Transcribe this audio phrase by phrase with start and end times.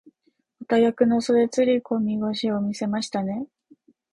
[0.61, 3.45] また逆の袖釣り込み腰を見せましたね。